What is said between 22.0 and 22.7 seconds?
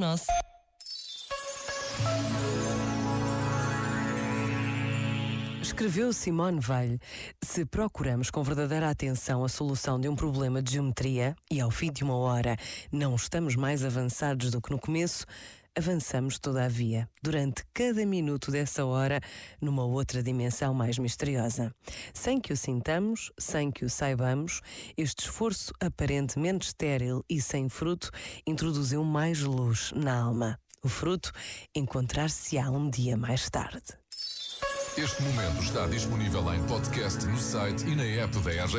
Sem que o